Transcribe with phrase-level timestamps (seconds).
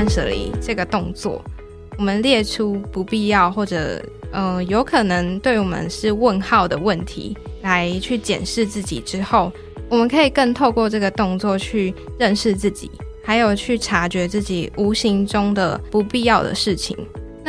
[0.00, 1.44] 断舍离这个动作，
[1.98, 9.52] 我们列出不必要或者嗯有可能对我们是问号的问题，来去检视自己之后，
[9.90, 12.90] 我们可以更透过这个动作去认识自己，
[13.22, 16.96] 还有去察觉自己无形中的不必要的事情。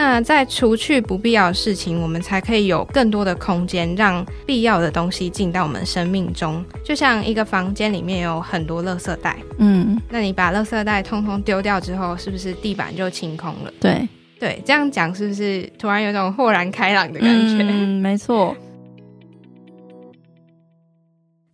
[0.04, 6.66] 那在除去不必要的事情，我们才可以有更多的空间，让必要的东西进到我们生命中。
[6.84, 13.72] 就像一个房间里面有很多垃圾袋，嗯，那你把垃圾袋通通丢掉之后，是不是地板就清空了？
[13.80, 14.10] 对，
[14.40, 17.62] 对，这样讲是不是突然有种豁然开朗的感觉？
[17.62, 18.56] 嗯，没错。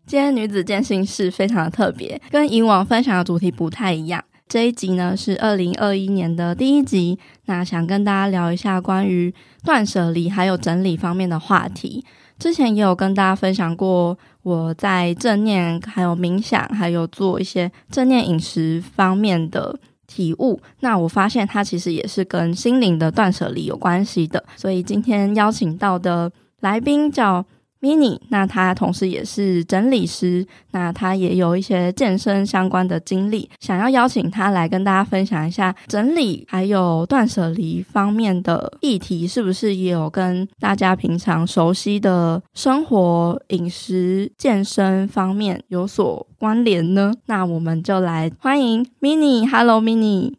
[0.06, 4.24] 今天女子健心室非常的特别，跟以往分享的主题不太一样。
[4.48, 9.34] 这一集呢是二零二一年的第一集，那想跟大家聊一下关于
[9.66, 12.06] 断舍离还有整理方面的话题。
[12.40, 20.62] 之前也有跟大家分享过我在正念、还有冥想、还有做一些正念饮食方面的体悟。
[20.80, 27.44] 那我发现它其实也是跟心灵的断舍离有关系的，所以今天邀请到的来宾叫
[27.80, 47.14] Mini，那他同时也是整理师，那他也有一些健身相关的经历，想要邀请他来跟大家分享一下整理还有断舍离方面的议题，是不是也有跟大家平常熟悉的生活、饮食、健身方面有所关联呢？
[47.28, 50.34] 那我们就来欢迎 Mini，Hello Mini，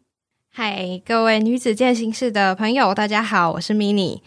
[0.51, 4.19] 嗨，各位女子健行室的朋友，大家好，我是 Mini。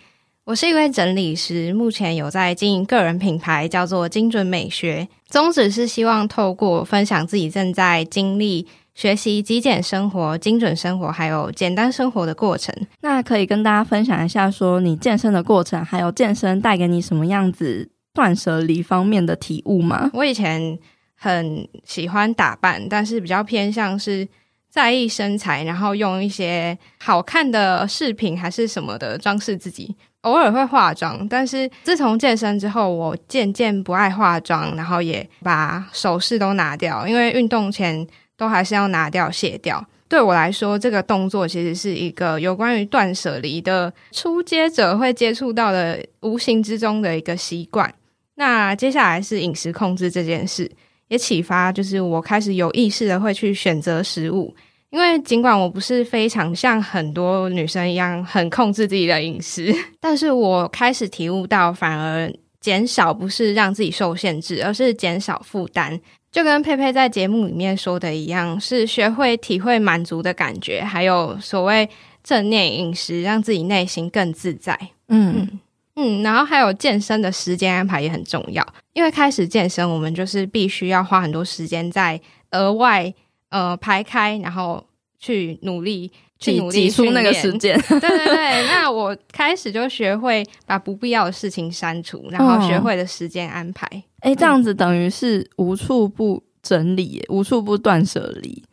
[0.44, 5.06] 我是一位整理师，目前有在经营个人品牌，叫做精准美学。
[5.28, 12.74] 宗旨是希望透过分享自己正在经历、学习极简生活、精准生活，还有简单生活的过程。
[13.02, 20.10] 那可以跟大家分享一下，说你健身的过程，还有健身带给你什么样子断舍离方面的体悟吗？
[20.12, 20.76] 我以前
[21.14, 24.26] 很喜欢打扮，但是比较偏向是
[24.68, 29.94] 在意身材，然后用一些好看的饰品还是什么的装饰自己。
[30.22, 38.06] 偶尔会化妆，但是自从健身之后，我渐渐不爱化妆，然后也把首饰都拿掉，因为运动前
[38.36, 39.84] 都还是要拿掉卸掉。
[40.08, 47.92] 对我来说，这个动作其实是一个有关于断舍离的初阶者会接触到的无形之中的一个习惯。
[48.34, 50.70] 那接下来是饮食控制这件事，
[51.08, 54.54] 也启发就是我开始有意识的会去选择食物。
[54.92, 62.30] 因为尽管我不是非常像很多女生一样很控制自己的饮食， 但是我开始体悟到，反而
[62.60, 65.98] 减少不是让自己受限制，而是减少负担。
[66.30, 71.88] 就跟佩佩在节目里面说的一样，是学会体会满足的感觉，还有所谓
[72.22, 74.78] 正念饮食，让自己内心更自在。
[75.08, 75.60] 嗯嗯
[75.96, 82.20] 嗯，然后还有健身的时间安排也很重要，因为开始健身，我们就是必须要花很多时间在
[82.50, 83.14] 额外。
[83.52, 84.82] 呃，排开，然后
[85.18, 87.78] 去努力，去努力挤出那个时间。
[87.86, 93.86] 对对对，那我开始就学会把不必要的事情删除，然后学会了时间安排。
[94.20, 98.64] 哎、哦，这样子等于是无处不整理，无处不断舍离，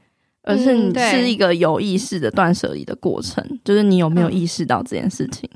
[0.43, 3.45] 而是你是一个有意识的断舍离的过程。
[3.49, 5.49] 嗯、就是你有没有意识到这件事情？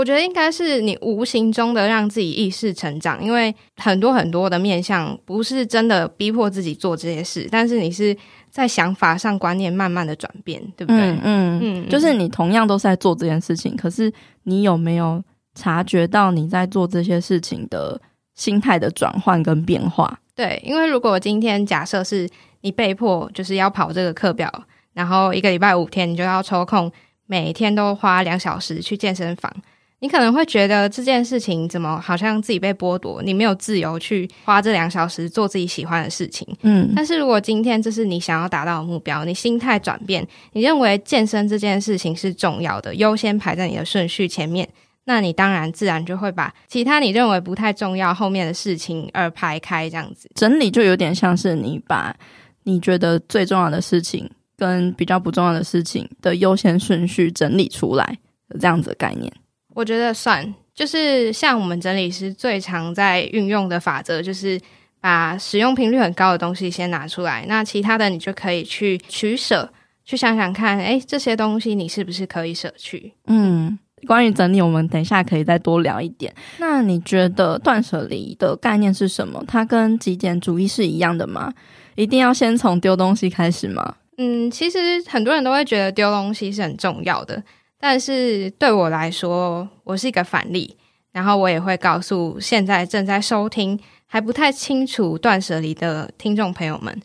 [0.00, 8.16] 我觉得应该是你无形中的让自己意识成长，因为很多很多的面向不是真的逼迫自己做这些事，但是你是。
[8.52, 11.00] 在想法上观念慢慢的转变，对不对？
[11.00, 14.12] 嗯嗯，嗯，就是你同样都是在做这件事情，可是
[14.42, 15.22] 你有没有
[15.54, 18.00] 察觉到你在做这些事情的
[18.34, 20.18] 心态的转换跟变化？
[20.34, 22.28] 对，因为如果今天假设是
[22.62, 24.52] 你被迫就是要跑这个课表，
[24.94, 26.90] 然后一个礼拜五天你就要抽空
[27.26, 29.54] 每天都花两小时去健身房。
[30.00, 36.46] 你可能会觉得这件事情怎么好像自己被剥夺，你没有自由去花这两小时做自己喜欢的事情。
[36.62, 44.66] 嗯，但是如果今天这是你想要达到的目标，你心态转变，你认为健身这件事情是重要的，优先排在你的顺序前面，
[45.04, 52.16] 那你当然自然就会把其他你认为不太重要后面的事情而排开，这样子整理就有点像是你把
[52.62, 58.18] 你觉得最重要的事情跟比较不重要的事情的优先顺序整理出来
[58.48, 59.30] 的这样子的概念。
[59.80, 64.60] 我觉得算，就是像我们整理师最常在运用的法则，就是
[65.00, 69.72] 把使用频率很高的东西先拿出来，那其他的你就可以去取舍，
[70.04, 73.14] 去想想看，诶，这些东西你是不是可以舍去？
[73.26, 76.30] 嗯，关于整理，我们等一下可以再多聊一点。
[76.58, 79.42] 那你觉得断舍离的概念是什么？
[79.48, 81.50] 它跟极简主义是一样的吗？
[81.94, 83.94] 一定要先从丢东西开始吗？
[84.18, 84.78] 嗯，其实
[85.08, 87.42] 很多人都会觉得丢东西是很重要的。
[87.82, 90.76] 但是对我来说，我是一个反例，
[91.12, 97.00] 然后我也会告诉现在正在收听还不太清楚断舍离的听众朋友们，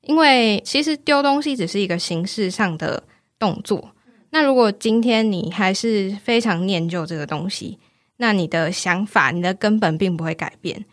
[0.00, 3.02] 因为其实丢东西只是一个形式上的
[3.38, 3.90] 动作。
[4.30, 7.78] 那如果今天你还是非常念旧这个东西，
[8.16, 10.84] 那你的想法、你的根本并不会改变。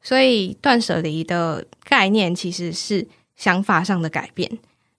[0.00, 4.58] 所以断舍离的概念其实是想法上的改变。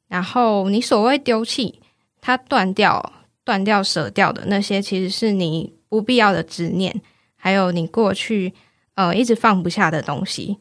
[0.10, 1.80] 然后你所谓丢弃，
[2.20, 3.14] 它断掉、
[3.48, 6.94] 断掉、舍掉的那些，其实是你不必要的执念，
[7.38, 8.54] 还有你过去
[8.96, 10.58] 呃一直放不下的东西。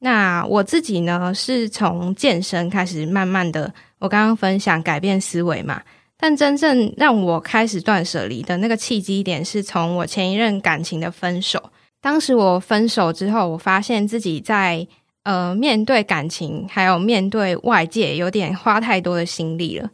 [0.00, 5.80] 那我自己呢，是从健身开始，慢慢的，我刚刚分享改变思维嘛。
[6.16, 11.70] 但真正让我开始断舍离的那个契机点，是从我前一任感情的分手。
[12.00, 14.84] 当时我分手之后，我发现自己在
[15.22, 19.88] 呃面对感情，还有面对外界，有点花太多的心力了。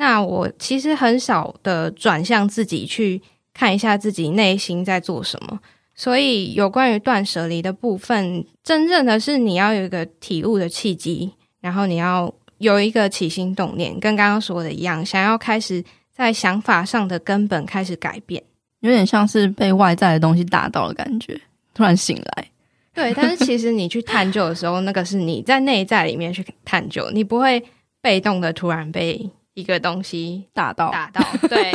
[0.00, 3.20] 那我其实很少的转向自己，去
[3.52, 5.60] 看一下自己内心在做什么。
[5.94, 18.42] 所以，有关于断舍离的部分，真正的是你要有一个体悟的契机，然后你要有一个起心动念，跟刚刚说的一样，想要开始在想法上的根本开始改变，
[18.80, 21.38] 有点像是被外在的东西打到的感觉，
[21.74, 22.46] 突然醒来。
[22.94, 27.62] 对，但是其实你去探究的时候，那个是你在内在里面去探究，你不会
[28.00, 29.28] 被动的突然被
[29.60, 31.22] 一个东西打到，打到。
[31.48, 31.72] 对，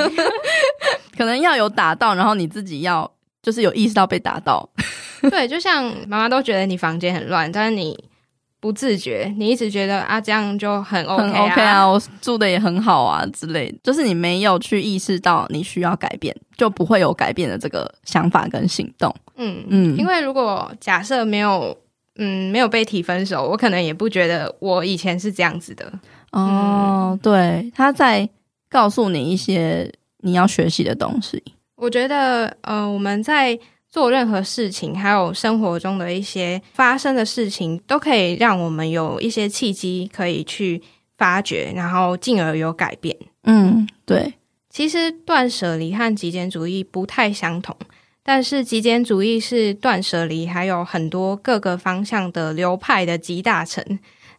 [1.18, 3.10] 可能要有打到，然后你自己要。
[3.46, 4.68] 就是有意识到被打到，
[5.30, 7.96] 对，就像妈妈都觉得你房间很乱，但是你
[8.60, 19.16] 不自觉，你一直觉得啊这样就很 OK 啊，很 OK 啊，我住的也很好啊之类的，就是你没有去意识到你需要改变，就不会有改变的这个想法跟行动。
[19.36, 21.78] 嗯嗯，因为如果假设没有
[22.16, 25.94] 嗯没有被提分手，我可能也不觉得我以前是这样子的。
[26.36, 28.30] 哦，嗯、对，他在
[28.70, 31.42] 告诉你一些你要学习的东西。
[31.76, 33.58] 我觉得，呃，我们在
[33.90, 40.82] 做任何事情，还有生活中的一些发生的事情，都可以让我们有一些契机可以去
[41.18, 43.16] 发掘，然后进而有改变。
[43.44, 44.34] 嗯，对。
[44.70, 47.74] 其实断舍离和极简主义不太相同，
[48.24, 53.82] 但是极简主义是断舍离还有很多各个方向的流派的集大成。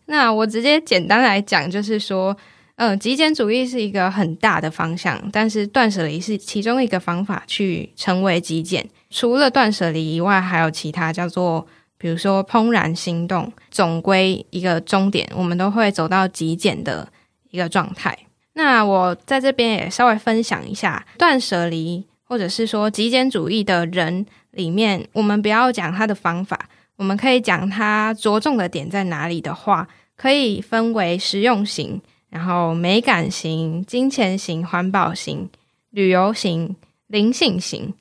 [0.07, 2.37] 那我直接简单来讲，就是说。
[2.79, 8.87] 嗯，极简主义是一个很大的方向，但是断舍离是其中一个方法去成为极简。
[9.09, 11.67] 除了断舍离以外，还有其他叫做，
[11.97, 17.09] 比如说怦然心动，总归一个终点，我们都会走到极简的
[17.49, 18.15] 一个状态。
[18.53, 32.01] 那我在这边也稍微分享一下断舍离，或者是说极简主义的人里面，我们不要讲他的方法，我们可以讲它着重的点在哪里的话，可以分为实用型。
[32.29, 35.49] 然后美感型、金钱型、环保型、
[35.91, 36.75] 旅游型、
[37.07, 37.95] 灵性型，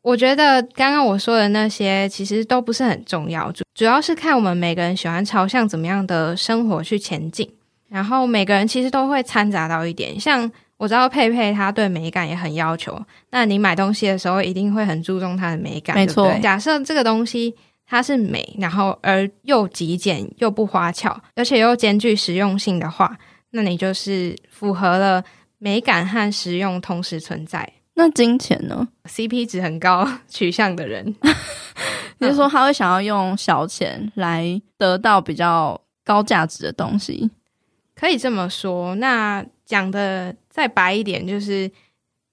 [0.00, 7.50] 我觉得刚刚我说的那些其实都不是很重要，主主要是看我们每个人喜欢朝向怎么样的生活去前进。
[7.88, 12.98] 然后每个人其实都会掺杂到一点，像我知道佩佩她对美感也很要求，
[13.30, 16.32] 那你买东西的时候一定会很注重它的美感，没错。
[16.40, 17.54] 假设这个东西
[17.86, 23.16] 它是美，然后而又极简又不花俏，而且又兼具实用性的话。
[23.50, 25.22] 那你就是符合了
[25.58, 27.72] 美感和实用同时存在。
[27.94, 31.14] 那金钱呢？CP 值很高 取向的人，
[32.18, 37.30] 你是说他会想要用小钱来得到比较高价值的东西？
[37.94, 38.96] 可以这么说。
[38.96, 41.70] 那讲的再白一点，就是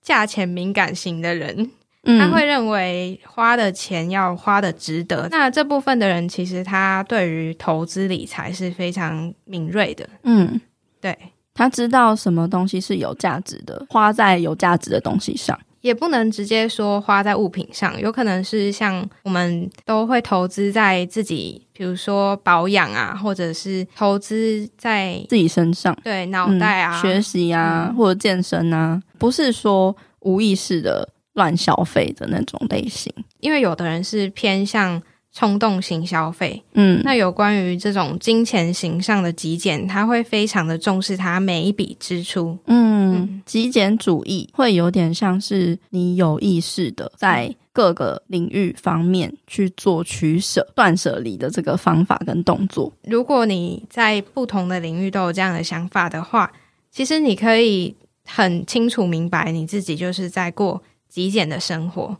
[0.01, 1.69] 价钱敏感型的人，
[2.03, 5.27] 嗯，他会认为花的钱要花的值得。
[5.29, 10.10] 那这部分的人，其实他对于投资理财是非常敏锐的。
[10.24, 10.60] 嗯。
[11.00, 11.17] 对，
[11.55, 35.01] 他知道什么东西是有价值的，花在有价值的东西上，也不能直接说花在物品上，有可能是像我们都会投资在自己，比如说保养啊，或者是投资在自己身上，对，脑袋啊，嗯、学习啊，嗯、或者健身啊，不是说无意识的乱消费的那种类型，因为有的人是偏向。
[35.33, 52.91] 冲动型消费，嗯，那有关于这种金钱形象的极简，他会非常的重视他每一笔支出，嗯，极简主义会有点像是你有意识的在各个领域方面去做取舍、断舍离的这个方法跟动作。
[53.05, 56.51] 如果你在不同的领域都有这样的想法的话，
[56.91, 57.95] 其实你可以
[58.25, 62.17] 很清楚明白你自己就是在过极简的生活。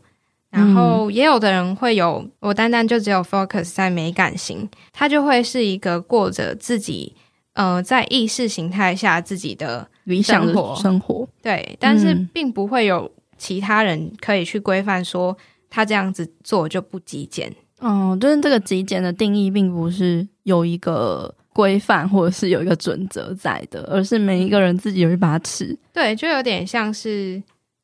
[0.50, 7.16] 然后也有的人会有，我单单就只有 focus 在美感型，他就会是一个过着自己
[7.54, 15.34] 呃在意识形态下自己的理想的生活，对，但是并不会有其他人可以去规范说
[15.70, 17.50] 他这样子做就不极简。
[17.78, 25.74] 哦，就是这个极简的定义并不是有一个规范或者是有一个准则在的，而是每一个人自己有一把尺。
[25.94, 27.42] 对，就有点像是。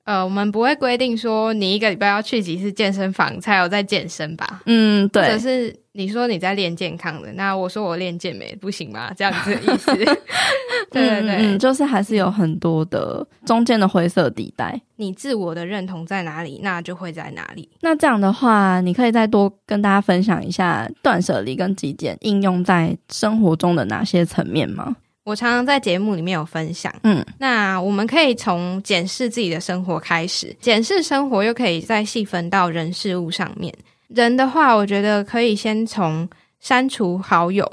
[0.08, 4.62] 呃，我们不会规定说你一个礼拜要去几次健身房才有在健身吧？
[4.64, 5.22] 嗯，对。
[5.22, 9.12] 或者是你说你在练健康的，那我说我练健美不行吗？
[9.14, 9.92] 这样子的意思。
[10.90, 14.80] 对对对、嗯，就是还是有很多的中间的灰色地带。
[14.96, 17.68] 你自我的认同在哪里，那就会在哪里。
[17.82, 24.96] 那这样的话，你可以再多跟大家分享一下断舍离跟极简应用在生活中的哪些层面吗？
[25.28, 33.70] 我常常在节目里面有分享，嗯，那我们可以从检视自己的生活开始，检视生活又可以再细分到人事物上面。
[34.08, 36.26] 人的话，我觉得可以先从
[36.60, 37.70] 删除好友，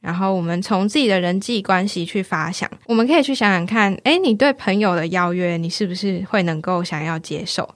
[0.00, 7.72] 然后我们从自己的人际关系去发想，我们可以去想想看，诶，你对朋友的邀约，你是不是会能够想要接受？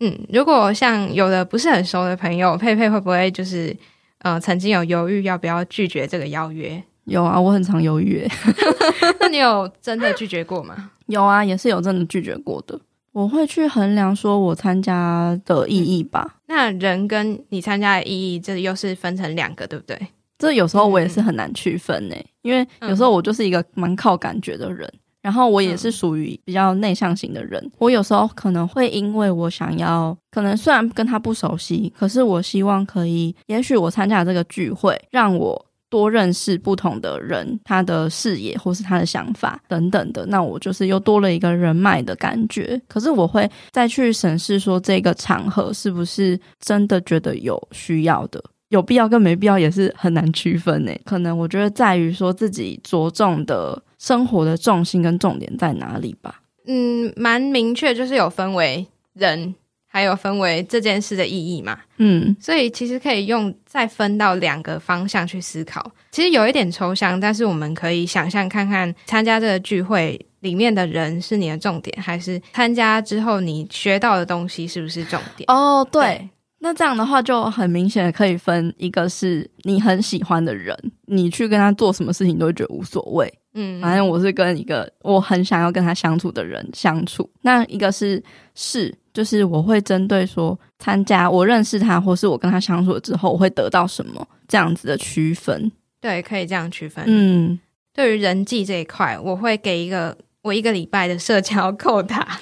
[0.00, 3.76] 嗯，如果像有的不是很熟的朋友，佩佩会不会就是
[4.22, 6.82] 呃曾经有犹豫要不要拒绝这个邀约？
[7.04, 8.26] 有啊，我很常犹豫。
[9.20, 10.90] 那你有真的拒绝过吗？
[11.06, 12.78] 有啊，也是有真的拒绝过的。
[13.12, 16.36] 我会去衡量说我参加的意义吧。
[16.46, 19.98] 那人跟你参加的意义，这又是分成两个，对不对？
[20.38, 24.90] 这有时候我也是很难区分呢，因为有时候我就是一个蛮靠感觉的人，
[25.20, 27.70] 然后我也是属于比较内向型的人。
[27.78, 35.66] 我有时候可能会因为我想要，可能虽然跟他不熟悉，可是我希望可以，也许我参加这个聚会，让我。
[35.92, 42.80] 多认识不同的人，他的视野或是他的想法等等的，那我就是又多了一个人脉的感觉。
[42.88, 50.98] 可是我会再去审视说，这个场合是不是真的觉得有需要的，有必要跟没必要也是很难区分诶。
[51.04, 56.40] 可能我觉得在于说自己着重的生活的重心跟重点在哪里吧。
[56.66, 59.54] 嗯，蛮明确，就是有分为人。
[59.94, 61.78] 还有分为这件事的意义嘛？
[61.98, 65.92] 嗯，所以其实可以用再分到两个方向去思考。
[66.10, 75.44] 其实有一点抽象，但是我们可以想象看看，参加这个聚会里面的人是你的重点，还是参加之后你学到的东西是不是重点？
[75.48, 76.28] 哦，对，对，
[76.60, 83.30] 那这样的话就很明显的可以分，一个是你很喜欢的人，你去跟他做什么事情都会觉得无所谓。
[83.52, 87.28] 嗯，反正我是跟一个我很想要跟他相处的人相处。
[87.42, 88.94] 那一个是是。
[89.12, 95.70] 就是我会针对说参加我认识他，或是我跟他相处了之后，我会得到什么这样子的区分。
[96.00, 97.04] 对，可以这样区分。
[97.06, 97.58] 嗯，
[97.94, 102.40] 对于人际这一块，我会给一个我一个礼拜的社交扣打。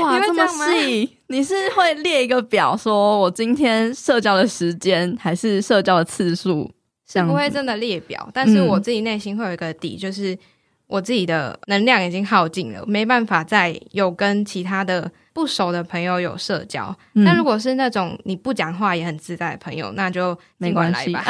[0.00, 1.16] 哇， 这么细？
[1.28, 6.70] 你是会列一个表，说我今天社交的时间还是社交的次数？
[7.08, 10.36] 是不会真的列表，但是我自己内心会有一个底，就是
[10.86, 15.10] 我自己的能量已经耗尽了，没办法再有跟其他的。
[15.36, 21.22] 不熟的朋友有社交，那、嗯、如果是那种你不讲话也很自在的朋友，那就没关系吧，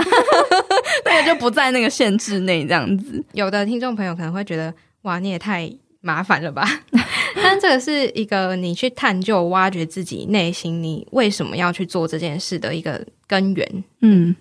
[1.05, 3.21] 那个就不在那个限制内，这样子。
[3.33, 4.73] 有的听众朋友可能会觉得，
[5.03, 5.69] 哇，你也太
[6.03, 6.65] 麻烦了吧？
[7.43, 13.85] 但这个是一个你去探究、挖掘自己内心，你为什么要去做这件事的一个根源。
[14.03, 14.37] 嗯。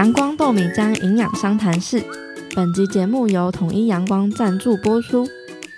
[0.00, 2.02] 阳光豆米浆营养商谈室。
[2.56, 5.28] 本集节目由统一阳光赞助播出。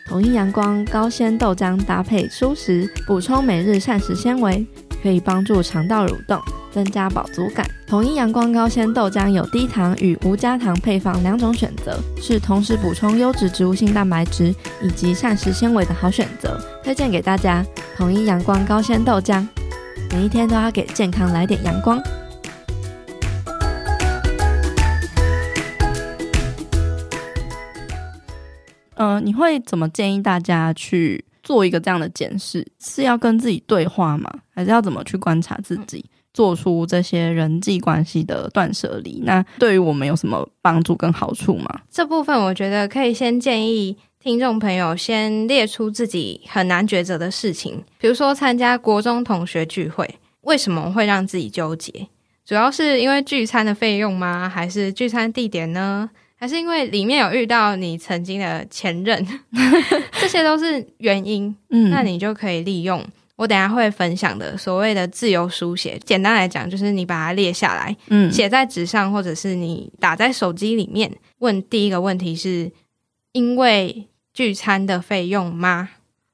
[0.06, 4.64] 统一阳光高纤豆浆搭配蔬食，补充每日膳食纤维，
[5.02, 7.68] 可以帮助肠道蠕动，增加饱足感。
[7.84, 17.66] 统一阳光高纤豆浆有低糖与无加糖配方两种选择，是同时补充优质植物性蛋白质以及膳食纤维的好选择，推荐给大家。
[17.96, 19.44] 统一阳光高纤豆浆，
[20.12, 22.00] 每一天都要给健康来点阳光。
[29.02, 32.64] 嗯、呃，你会怎么建议大家去做一个这样的检视？
[32.78, 34.32] 是要跟自己对话吗？
[34.54, 39.20] 还是要怎么去观察自己，做出这些人际关系的断舍离？
[39.24, 41.80] 那对于我们有什么帮助跟好处吗？
[41.90, 50.08] 这部分我觉得可以先建议听众朋友先列出自己很难抉择的事情，比如说参加国中同学聚会，
[50.42, 52.06] 为什么会让自己纠结？
[52.44, 54.48] 主要是因为聚餐的费用吗？
[54.48, 56.08] 还是聚餐地点呢？
[56.42, 59.24] 还是因为里面有遇到你曾经的前任，
[60.20, 61.56] 这些都是原因。
[61.70, 63.00] 嗯，那你就可以利用
[63.36, 65.96] 我等下会分享的所谓的自由书写。
[66.04, 71.08] 简单来讲，就是你把它列下来，嗯，写在纸上，或者是你打在手机里面。
[71.38, 72.68] 问第一个问题是
[73.30, 75.90] 因为聚餐的费用吗？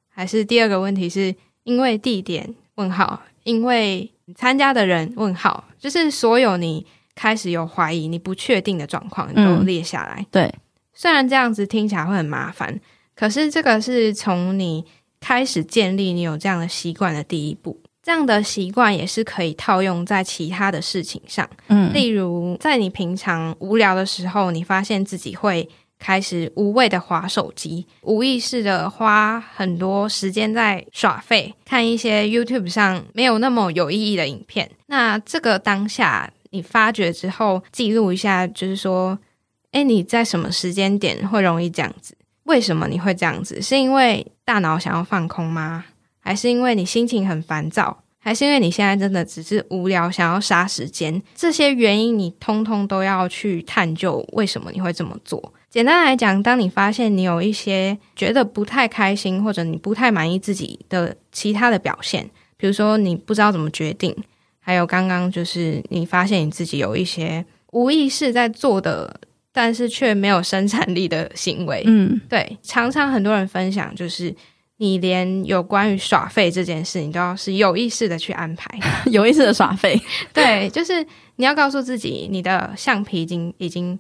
[0.09, 1.35] 还是第二个问题是
[1.65, 2.55] 因为地点？
[2.77, 5.13] 问号，因为参加的人？
[5.17, 6.87] 问号，就是所有你。
[7.19, 10.21] 开始有怀疑，你不确定的状况，你都列下来。
[10.21, 10.55] 嗯，对，
[10.95, 12.79] 虽然这样子听起来会很麻烦，
[13.17, 14.85] 可是这个是从你
[15.19, 17.77] 开始建立你有这样的习惯的第一步。
[18.05, 34.71] 这样的习惯也是可以套用在其他的事情上，嗯，例如在你平常无聊的时候，你发现自己会开始无谓的划手机，无意识的花很多时间在耍废，看一些 YouTube 上没有那么有意义的影片。
[34.87, 39.19] 那这个当下你发觉之后，记录一下，就是说，
[39.73, 42.17] 诶，你在什么时间点会容易这样子？
[42.45, 43.61] 为什么你会这样子？
[43.61, 45.85] 是因为大脑想要放空吗？
[46.21, 48.03] 还是因为你心情很烦躁？
[48.21, 51.23] 还是因为你现在真的只是无聊，想要杀时间？
[51.35, 55.53] 这些原因你通通都要去探究，为什么你会这么做？
[55.71, 64.15] 简单来讲，当你发现你有一些觉得不太开心，或者你不太满意自己的其他的表现，比如说你不知道怎么决定，
[64.69, 69.19] 还有刚刚就是你发现你自己有一些无意识在做的，
[69.51, 71.83] 但是却没有生产力的行为。
[71.87, 74.35] 嗯，对，常常很多人分享就是。
[74.81, 78.79] 你连有关于耍废这件事，你都要是有意识的去安排，
[79.11, 80.01] 有意识的耍废。
[80.33, 83.99] 对，就是你要告诉自己，你的橡皮筋已经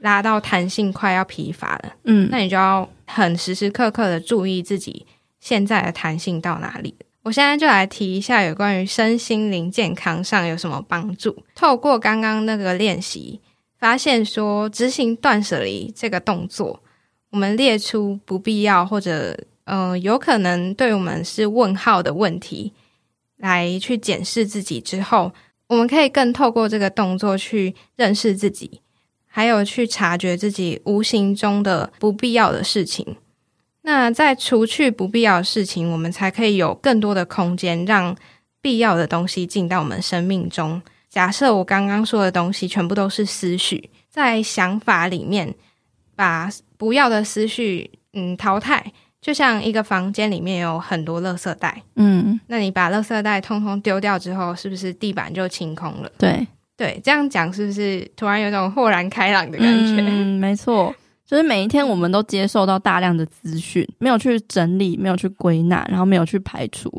[0.00, 1.94] 拉到弹性快要疲乏了。
[2.04, 5.06] 嗯，那你就要很时时刻刻的注意自己
[5.40, 6.94] 现在的弹性到哪里。
[7.22, 11.44] 我现在就来提一下有关于身心灵健康上有什么帮助。
[11.54, 13.40] 透过刚刚那个练习，
[13.78, 16.82] 发现说执行断舍离这个动作，
[17.30, 19.36] 我们列出不必要或者。
[19.64, 22.72] 嗯、有可能对我们是问号的问题，
[23.36, 25.32] 来去检视自己之后，
[25.68, 28.80] 我们可以更透过这个动作去认识自己，
[29.28, 33.14] 还有去察觉自己无形中的不必要的事情。
[33.82, 38.14] 那在除去不必要的事情，我们才可以有更多的空间，让
[38.60, 40.80] 必要的东西进到我们生命中。
[41.08, 45.54] 假设我刚刚说的东西全部都是思绪，在想法里面
[46.14, 48.92] 把不要的思绪嗯淘汰。
[49.22, 56.10] 就像一个房间里面有很多垃圾袋，嗯，那你把垃圾袋通通丢掉之后，是不是地板就清空了？
[56.16, 60.00] 对，对，这样讲是不是突然有种豁然开朗的感觉？
[60.00, 60.94] 嗯，没错，
[61.30, 66.90] 就是每一天我们都接受到大量的资讯，没有去整理，没有去归纳，然后没有去排除，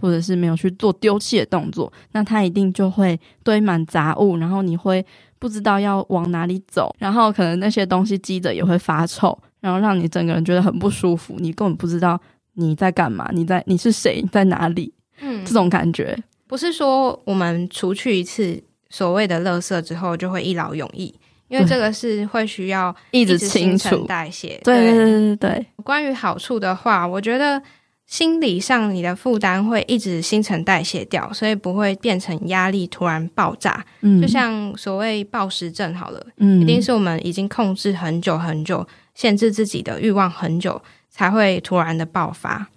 [0.00, 5.04] 或者是没有去做丢弃的动作，那它一定就会堆满杂物，然后你会
[5.40, 9.36] 不知道要往哪里走，然后可能那些东西积着也会发臭。
[9.58, 12.18] 然后让你整个人觉得很不舒服，你根本不知道
[12.54, 14.94] 你在干嘛，你在你是谁，在哪里？
[15.20, 21.12] 嗯，这种感觉不是说我们除去一次所谓的垃圾之后就会一劳永逸，
[21.50, 24.58] 因为这个是会需要一直新陈代谢。
[24.64, 25.66] 对对对对对。
[25.84, 27.60] 关于好处的话，我觉得
[28.06, 33.84] 心理上你的负担会一直新陈代谢掉，所以不会变成压力突然爆炸。
[34.00, 38.86] 嗯，就像所谓暴食症好了，嗯，一定是我们已经控制很久很久。
[39.12, 42.68] 限制自己的欲望很久，才会突然的爆发。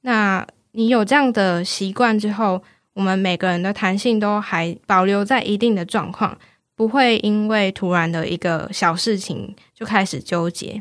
[0.00, 2.60] 那你有这样的习惯之后，
[2.94, 6.36] 我们每个人的弹性都还保留在一定的状况，
[6.76, 10.80] 不会因为突然的一个小事情就开始纠结。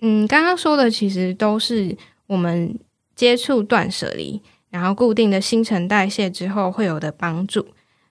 [0.00, 1.94] 嗯，刚刚说的其实都是
[2.26, 2.74] 我们
[3.14, 7.66] 接触断舍离，然后固定的新陈代谢之后会有的帮助。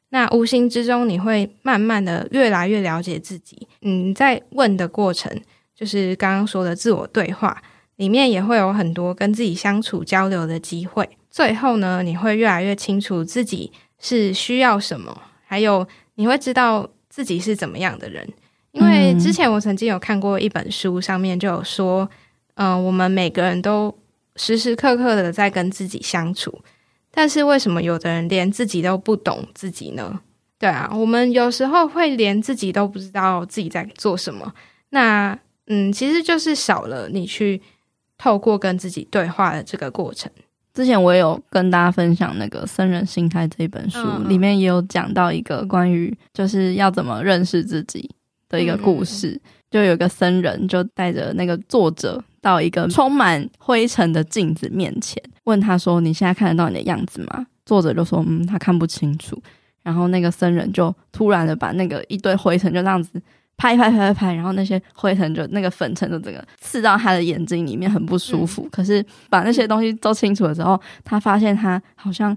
[0.10, 3.68] 那无形之中，你会慢慢的越来越了解自己。
[3.82, 5.42] 嗯，在问的过程。
[5.74, 7.60] 就是刚刚说的自我对话，
[7.96, 11.10] 里面也会有很多跟自己相处交流的机会。
[11.32, 15.88] 最后呢，你会越来越清楚自己是需要什么，还有
[16.22, 18.28] 你会知道自己是怎么样的人。
[18.74, 22.08] 因为之前我曾经有看过一本书，上面就有说，
[22.54, 23.94] 嗯、呃，我们每个人都
[24.36, 26.62] 时时刻刻的在跟自己相处，
[27.10, 30.22] 但是为什么有的人连自己都不懂自己呢？
[30.60, 34.54] 对啊，我们有时候会连自己都不知道自己在做什么。
[34.92, 37.60] 那嗯，其实就是少了你去
[38.20, 40.32] 透过跟自己对话的这个过程。
[40.74, 48.10] 之前我也有跟大家分享那个《僧人心态》这一本书，嗯、里面也有讲到一个关于就是要怎么认识自己
[48.48, 49.32] 的一个故事。
[49.32, 59.38] 嗯、就有个僧人就带着那个作者到一个充满灰尘的镜子面前，问他说：“你现在看得到你的样子吗？”作者就说：“嗯，他看不清楚。”
[59.84, 63.22] 然后那个僧人就突然的把那个一堆灰尘就这样子。
[63.62, 68.64] 拍拍拍拍拍，然后那些灰尘就那个粉尘就整个刺到他的眼睛里面，很不舒服。
[68.64, 72.36] 嗯、可是把那些东西都清楚了之后，他发现他好像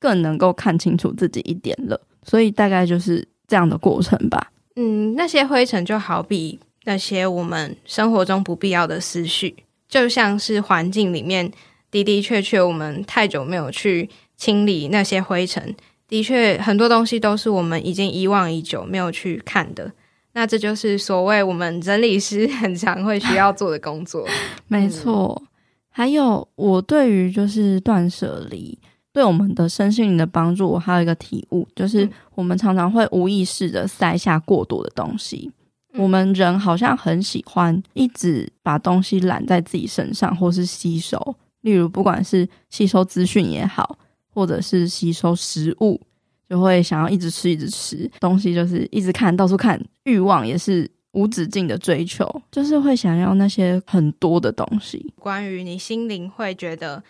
[0.00, 2.00] 更能够看清楚自己一点了。
[2.24, 4.50] 所以大概就是这样的过程吧。
[4.74, 9.54] 嗯，那些灰尘就好比那些我们生活中不必要的思绪，
[9.88, 11.48] 就像是环境里面
[11.92, 15.72] 的的确确我们太久没有去清理那些灰尘，
[16.08, 19.92] 的确很多东西都是我们已经遗忘已久没有去看的。
[20.34, 24.26] 那这就是所谓我们整理师 很常会需要做的工作。
[24.68, 25.42] 没错，
[25.88, 28.78] 还有我对于就是断舍离
[29.12, 35.50] 对我们的身心灵的帮助，我还有一个体悟，就是我们常常会无意识的塞下过多的东西。
[35.92, 41.36] 嗯、我们人好像很喜欢一直把东西揽在自己身上，或是吸收。
[41.60, 43.96] 例如，不管是吸收资讯也好，
[44.34, 46.00] 或者是吸收食物，
[46.48, 55.12] 就会想要一直吃，一直吃东西，就是一直看到处看，欲望也是无止境的追求，就是会想要那些很多的东西。
[55.18, 57.02] 关于你心灵会觉得。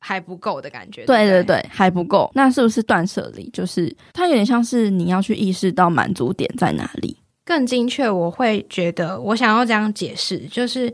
[0.00, 2.30] 还不够的感觉，对对对，还不够。
[2.32, 3.50] 那是不是断舍离？
[3.50, 7.16] 就是它有点像是你要去意识到满足点在哪里。
[7.44, 10.88] 更精确，我会觉得我想要这样解释，就是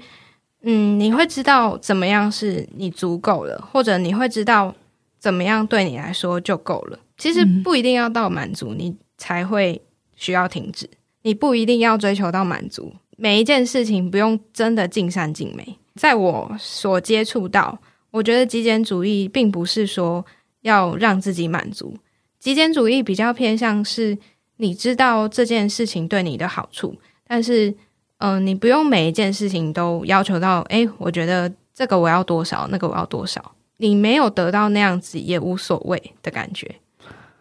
[0.62, 4.74] 嗯，你会知道怎么样是你足够了，或者你会知道
[5.18, 6.98] 怎么样对你来说就够了。
[7.18, 9.78] 其实不一定要到满足，你才会
[10.16, 10.88] 需要停止。
[11.24, 15.76] 你不一定要追求到满足，每一件事情不用真的尽善尽美。
[15.96, 17.80] 在我所接触到。
[18.10, 20.24] 我觉得极简主义并不是说
[20.60, 21.96] 要让自己满足，
[22.38, 24.16] 极简主义比较偏向是
[24.58, 26.94] 你知道这件事情对你的好处，
[27.26, 27.74] 但是，
[28.18, 36.72] 嗯、你不用每一件事情都要求到，诶，我觉得这个我要多少，那个我要多少，你没有得到那样子也无所谓的感觉，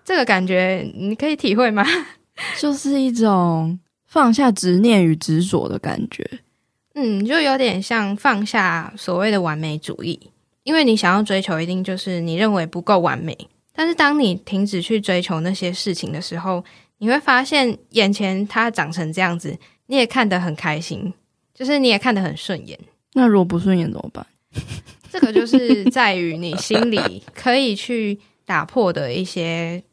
[0.03, 1.85] 这个感觉你可以体会吗？
[2.59, 6.27] 就是一种放下执念与执着的感觉，
[6.95, 10.19] 嗯，就有点像放下所谓的完美主义。
[10.63, 13.37] 因为你想要追求，一定就是你认为不够完美。
[13.73, 16.63] 但是当你停止去追求那些事情的时候，
[16.99, 21.13] 你会发现眼前它长成这样子，你也看得很开心，
[21.53, 22.79] 就是你也看得很顺眼。
[23.13, 24.25] 那如果不顺眼怎么办？
[25.11, 29.83] 这个就是在于你心里可以去打破的一些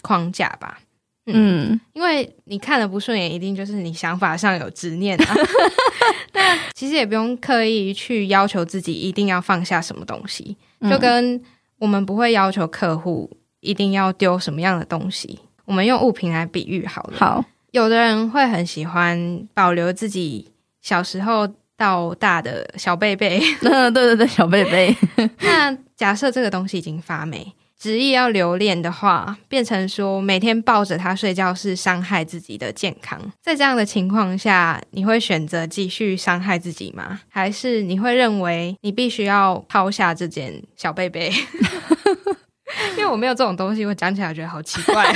[0.00, 0.80] 框架吧。
[1.26, 5.34] 嗯，嗯，因为你看了不顺眼，一定就是你想法上有执念啊。
[6.32, 10.56] 那其实也不用刻意去要求自己一定要放下什么东西，
[10.90, 11.40] 就跟
[11.78, 15.38] 我们不会要求客户一定要丢什么样的东西。
[15.64, 17.18] 我们用物品来比喻好了。
[17.18, 23.42] 好，有的人会很喜欢保留自己小时候到大的小贝贝。
[23.62, 24.96] 嗯，对对对，小贝贝。
[25.40, 27.52] 那假设这个东西已经发霉。
[27.78, 33.20] 执意要留恋的话，变成说每天抱着他睡觉是伤害自己的健康。
[33.42, 37.20] 在这样的情况下，你会选择继续伤害自己吗？
[37.28, 41.30] 还是你会认为你必须要抛下这件小贝贝？
[42.96, 45.14] 因为我没有这种东西，我讲起来觉得好奇怪。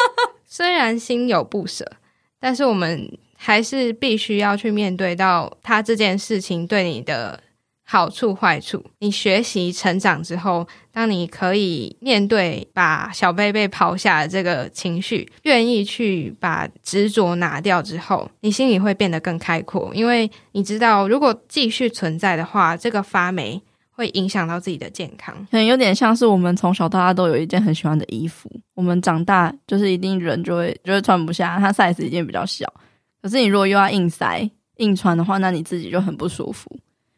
[0.46, 1.90] 虽然心有不舍，
[2.38, 7.42] 但是我们还是必须要去面对到他这件事情对你的。
[7.92, 25.34] 好处坏处，你学习成长之后，当你可以面对把小贝贝抛下的这个情绪，愿意去把执着拿掉之后，你心里会变得更开阔，因为你知道，如果继续存在的话，这个发霉会影响到自己的健康。
[25.50, 32.66] 可能有点像是我们从小到大都有一件很喜欢的衣服，我们长大就是一定人就会就会穿不下，它 size 一定比较小。
[33.20, 36.74] 可是你如果又要硬塞硬穿的话，那你自己就很不舒服。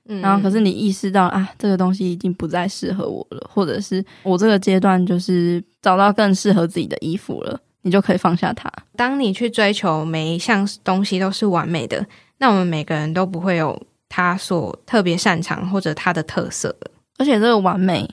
[0.08, 8.70] 嗯，然后可是你意识到啊，这个东西已经不再适合我了，或者是我这个阶段就是找到更适合自己的衣服了，你就可以放下它。
[8.96, 12.04] 当你去追求每一项东西都是完美的，
[12.38, 16.90] 那我们每个人都不会有他所特别擅长或者他的特色的。
[17.16, 18.08] 而且这个完美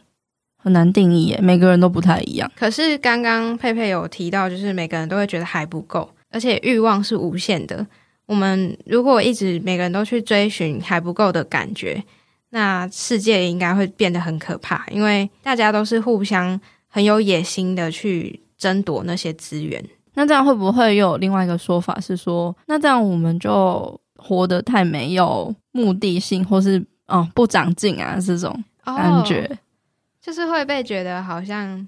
[0.56, 2.50] 很难定义耶，每个人都不太一样。
[2.56, 7.86] 可是刚刚佩佩有提到，就是每个人都会觉得还不够，而且欲望是无限的。
[8.32, 12.02] 我们如果一直每个人都去追寻还不够的感觉，
[12.52, 19.84] 那世界应该会变得很可怕，因为大家都是互相很有野心的去争夺那些资源。
[20.14, 29.58] 那这样会不会又有另外一个说法是说，那这样我们就活得太没有目的性，或是哦不长进啊这种感觉，哦，
[30.22, 31.86] 就是会被觉得好像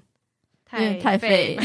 [0.66, 1.58] 太太废。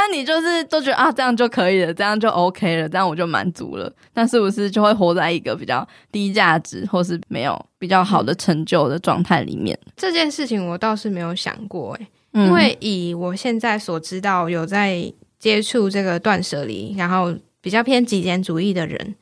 [0.00, 3.92] 那你就是都觉得啊，这样就可以了，这样就 OK 了，这样我就满足了。
[4.14, 9.76] 那是不是就会活在一个比较低价值，或是没有比较好的成就的状态里面？
[9.96, 19.16] 这件事情我倒是没有想过诶、嗯，因为以我现在所知道，有在接触这个断舍离，然后比较偏极简主义的人，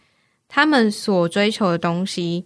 [0.47, 2.45] 他们所追求的东西，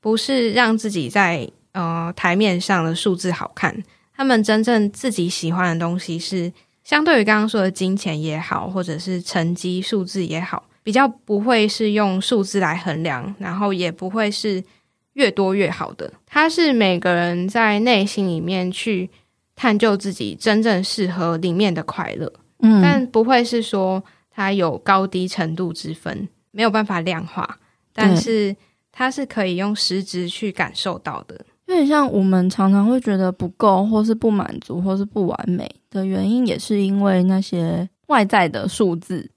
[0.00, 3.84] 不是让自己在呃台面上的数字好看，
[4.16, 6.50] 他们真正自己喜欢的东西是。
[6.86, 14.62] 相对于刚刚说的金钱也好，或者是成绩数字也好，比较不会是用数字来衡量，然后也不会是
[15.14, 16.12] 越多越好的。
[16.24, 19.10] 它是每个人在内心里面去
[19.56, 27.58] 探究自己真正适合里面的快乐，嗯，但不会是说它有高低程度之分，没有办法量化，
[27.92, 28.54] 但是
[28.92, 31.44] 它是可以用实质去感受到的。
[31.66, 39.28] 有点像我们常常会觉得不够，或是不满足，或是不完美的原因，也是因为那些外在的数字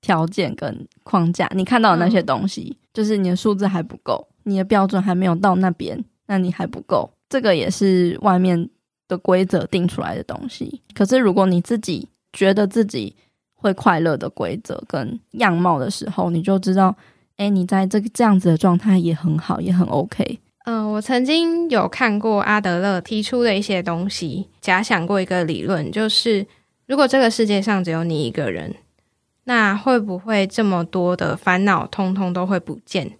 [0.00, 7.08] 条件跟框架，你看到的那些东西，嗯、就是你的数字还不够，你的标准还没有到那边，那你还不够。
[7.28, 8.68] 这个也是外面
[9.08, 10.80] 的规则定出来的东西。
[10.94, 13.14] 可是如果你自己觉得自己
[13.54, 16.94] 会快乐的规则跟样貌的时候，你就知道，
[17.36, 20.38] 哎，你在这个这样子的状态也很好，也很 OK。
[20.66, 26.44] 嗯、呃，我曾经有看过阿德勒提出的一些东西，假想过一个理论，就是
[26.86, 28.74] 如果这个世界上只有你一个人，
[29.44, 33.12] 那会不会这么多的烦恼通通都会不见？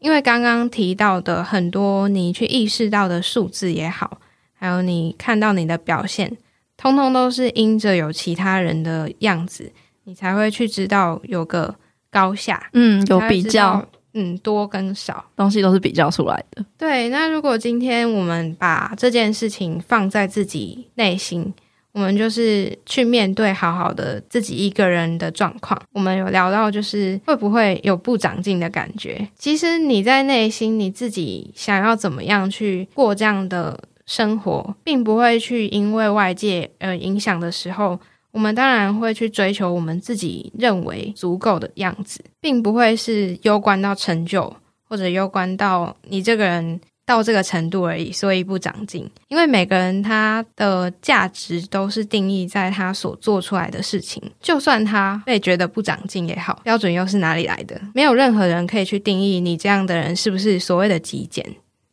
[0.00, 4.20] 因为刚刚提到的很多你去意识到的数字也好，
[4.52, 6.36] 还有你看到你的表现，
[6.76, 11.76] 通通都是因着有其他人的样子，你才会去知道有个
[12.10, 13.86] 高下，嗯，有比较。
[14.20, 16.64] 嗯，多跟少东西都是比较出来的。
[16.76, 21.54] 对，那如果今天我们把这件事情放在自己内心，
[21.92, 25.80] 我们就是去面对好好的自己一个人的状况。
[25.92, 29.28] 我们有聊到，就是会不会有不长进的感觉？
[29.36, 38.00] 其实你在内心你自己想要怎么样去过这样的生活，并不会去因为外界而影响的时候。
[38.30, 49.10] 我们当然会去追求我们自己认为足够的样子，并不会是攸关到成就，或者攸关到你这个人到这个程度而已，所以不长进。
[49.28, 57.80] 因为每个人他的价值都是定义在他所做出来的事情，就算他被觉得不长进也好，标准又是哪里来的？
[57.94, 61.44] 没有任何人可以去定义你这样的人是不是所谓的极简。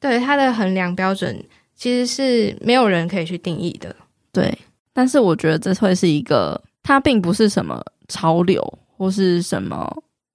[0.02, 1.44] 对，他的衡量标准
[1.76, 3.96] 其实是没有人可以去定义的。
[4.34, 4.56] 对。
[4.96, 9.94] 但是我觉得这会是一个，它并不是什么潮流或是什么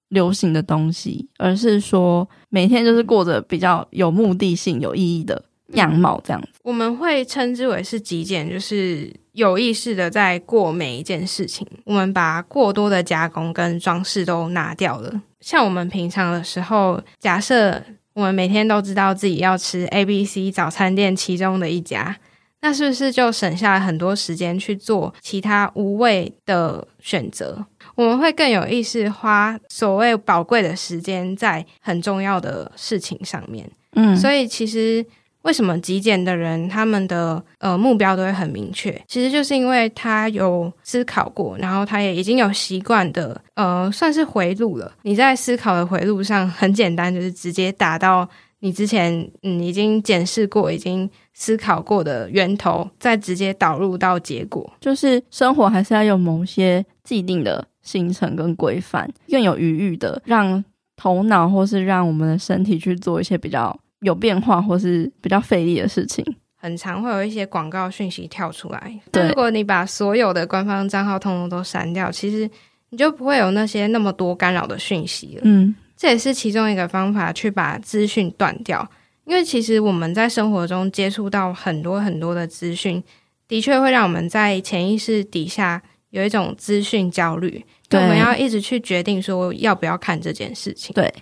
[0.09, 5.43] 流行的东西，而是说每天就是过着比较有目的性、有意义的
[5.73, 6.49] 样貌这样子。
[6.63, 11.65] 我们会称之为是极简，就是有意识的在过每一件事情。
[11.85, 15.21] 我们把过多的加工跟装饰都拿掉了。
[15.39, 17.81] 像我们平常的时候，假设
[18.13, 22.15] 我们每天都知道自己要吃 A、B、C 早餐店其中的一家。
[22.61, 27.65] 那是不是就省下了很多时间去做其他无谓的选择？
[27.95, 33.69] 我们会更有意识花所谓宝贵的时间在很重要的事情上面。
[33.93, 35.03] 嗯，所以其实
[35.41, 38.91] 为什么极简的人他们的呃目标都会很明确？
[39.07, 44.93] 其实就是因为他有思考过，然后他也已经有习惯的呃算是回路了。
[45.01, 48.29] 你在思考的回路上很简单，就是直接打到。
[48.63, 60.63] 你之前嗯已经检视过、已经思考过的源头，再直接导入到结果，就是生活还是要有某些既定的行程跟规范，更有余裕的让
[60.95, 66.23] 头脑或是让我们的身体去做一些比较有变化或是比较费力的事情。
[66.55, 72.47] 很常会有一些广告讯息跳出来，对，如果你把所有的官方账号通通都删掉，其实
[72.91, 75.41] 你就不会有那些那么多干扰的讯息了。
[75.43, 75.73] 嗯。
[76.01, 78.89] 这也是其中一个方法，去把资讯断掉。
[79.23, 83.03] 因为其实我们在生活中接触到很多很多的资讯，
[83.47, 87.63] 的确会让我们在潜意识底下有一种资讯焦虑。
[87.91, 90.91] 我们要一直去决定说要不要看这件事情。
[90.95, 91.13] 对。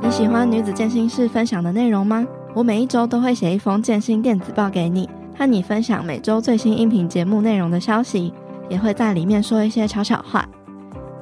[0.00, 2.24] 你喜欢女子健心室分享的内容吗？
[2.54, 5.10] 我每一周都会写一封健心电子报给你。
[5.36, 8.32] 和你分享每周最新音频节目内容的消息，
[8.68, 10.48] 也会在里面说一些悄悄话。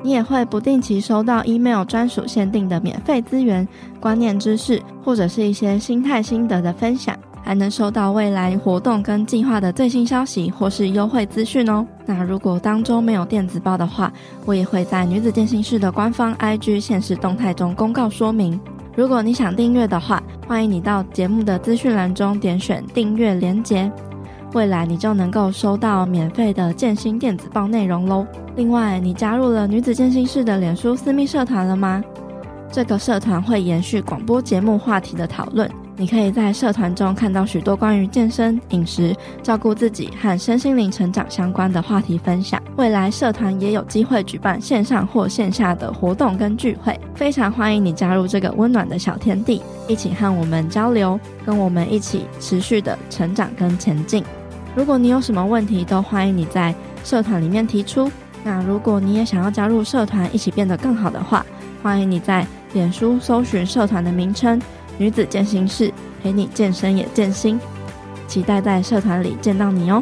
[0.04, 3.66] 你也会不定期收到 email 专属限定的免费资源、
[4.00, 11.86] 观念知识，或者是一些心态心得的分享，还能收到未来活动跟计划的最新消息或是优惠资讯哦。
[12.04, 14.12] 那如果当周没有电子报的话，
[14.44, 18.60] 我也会在女子健心室的官方 IG 限时动态中公告说明。
[18.94, 23.90] 如果你想订阅的话，欢迎你到节目的资讯栏中点选订阅连接，
[24.52, 28.26] 未来你就能够收到免费的建心电子报内容喽。
[28.54, 32.04] 另外，你加入了女子建心室的脸书私密社团了吗？
[32.70, 35.70] 这个社团会延续广播节目话题的讨论。
[35.96, 42.60] 你可以在社团中看到许多关于健身、饮食、照顾自己和身心灵成长相关的话题分享。
[42.76, 54.24] 未来社团也有机会举办线上或线下的活动跟聚会，非常欢迎你加入这个温暖的小天地，一起和我们交流，跟我们一起持续的成长跟前进。
[54.74, 56.74] 如果你有什么问题，都欢迎你在
[57.04, 58.10] 社团里面提出。
[58.42, 61.44] 那如果你也想要加入社团，一起变得更好的话，
[61.82, 64.60] 欢迎你在脸书搜寻社团的名称。
[65.02, 67.58] 女子健心室，陪你健身也健心，
[68.28, 70.00] 期待在社团里见到你哦。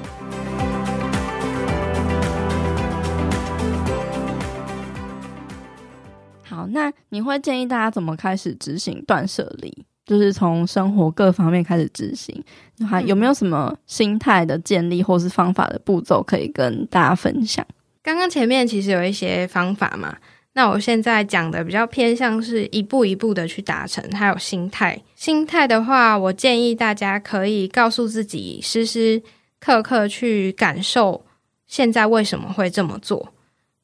[6.43, 9.87] 好，那你会建议大家怎么开始执行断舍离？
[10.05, 12.45] 就是从生活各方面开始执行，
[12.87, 17.67] 还有没有什么心态的建立或是方法的步骤可以跟大家分享？
[18.03, 20.15] 刚刚前面其实有一些方法嘛，
[20.53, 25.01] 那我现在讲的比较偏向是一步一步的去达成，还有心态。
[25.15, 29.23] 心态的话，我建议大家可以告诉自己，时时
[29.61, 31.25] 刻刻去感受
[31.67, 33.33] 现在为什么会这么做，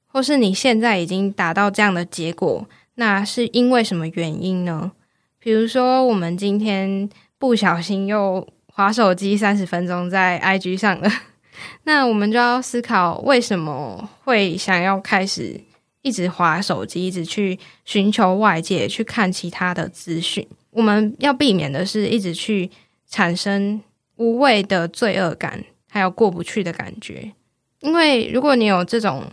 [0.07, 4.91] 或是你现在已经达到这样的结果，那是因为什么原因呢？
[5.39, 11.09] 比如说，我们今天不小心又滑手机三十分钟在 IG 上了，
[11.85, 15.61] 那我们就要思考为什么会想要开始
[16.07, 20.47] 一直划手机，一直去寻求外界，去看其他的资讯。
[20.71, 22.71] 我们要避免的是一直去
[23.11, 23.81] 产生
[24.17, 27.33] 无谓的罪恶感，还有过不去的感觉。
[27.81, 29.25] 因为如果你有这种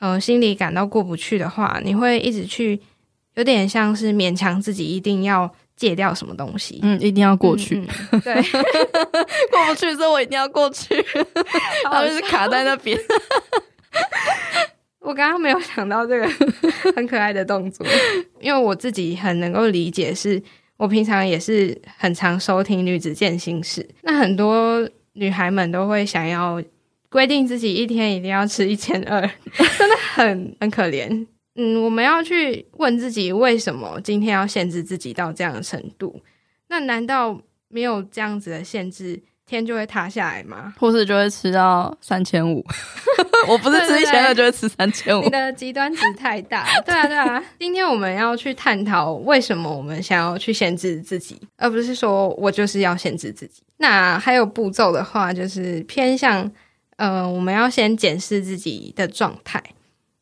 [0.00, 2.80] 呃心里感到过不去的话，你会一直去。
[3.36, 8.34] 有点像是勉强自己一定要戒掉什么东西，嗯，一定要过去，嗯嗯、对，
[9.52, 10.94] 过不去，所以我一定要过去，
[11.84, 12.98] 然后就是卡在那边。
[15.06, 16.26] 我刚刚没有想到这个
[16.96, 17.86] 很可爱的动作，
[18.42, 20.42] 因为我自己很能够理解，是
[20.76, 26.60] 我平常也是很常收听女子健心室，那很多女孩们都会想要
[27.08, 29.20] 规定自己一天一定要吃一千二，
[29.78, 31.24] 真的很很可怜。
[31.54, 36.20] 嗯，我们要去问自己，为什么今天要限制自己到这样的程度？
[36.68, 40.74] 那难道没有这样子的限制，天就会塌下来吗？
[40.78, 42.64] 或是就会吃到三千五？
[43.46, 45.22] 我不是吃一千二就会吃三千五？
[45.22, 46.66] 你的极端值太大。
[46.84, 47.42] 对啊，对啊。
[47.58, 53.62] 今天我们要去探讨为什么我们想要去限制自己，而不是说我就是要限制自己。
[53.76, 56.42] 那还有步骤的话，就是偏向，
[56.96, 59.62] 嗯、呃，我们要先检视自己的状态。